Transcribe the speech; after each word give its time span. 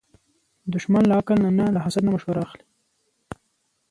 دښمن 0.73 1.03
له 1.07 1.15
عقل 1.19 1.37
نه 1.45 1.49
نه، 1.57 1.65
له 1.75 1.79
حسد 1.85 2.01
نه 2.05 2.11
مشوره 2.15 2.41
اخلي 2.45 2.65